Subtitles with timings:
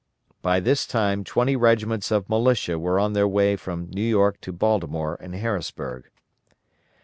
[0.41, 4.51] By this time twenty regiments of militia were on their way from New York to
[4.51, 6.09] Baltimore and Harrisburg.